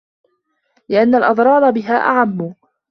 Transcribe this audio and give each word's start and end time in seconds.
لِأَنَّ 0.89 1.15
الْأَضْرَارَ 1.15 1.71
بِهَا 1.71 1.95
أَعَمُّ 1.97 2.53